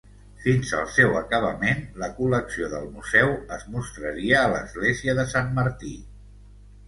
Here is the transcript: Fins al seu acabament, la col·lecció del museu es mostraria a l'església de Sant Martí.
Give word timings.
Fins 0.43 0.69
al 0.77 0.85
seu 0.93 1.11
acabament, 1.17 1.83
la 2.03 2.07
col·lecció 2.19 2.69
del 2.71 2.89
museu 2.95 3.29
es 3.57 3.67
mostraria 3.75 4.39
a 4.41 4.49
l'església 4.55 5.15
de 5.21 5.27
Sant 5.35 5.53
Martí. 5.61 5.93